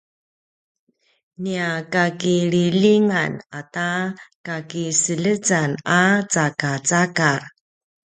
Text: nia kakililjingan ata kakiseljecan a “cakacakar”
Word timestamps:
nia 1.43 1.67
kakililjingan 1.93 3.33
ata 3.59 3.89
kakiseljecan 4.45 5.69
a 5.99 6.01
“cakacakar” 6.33 7.41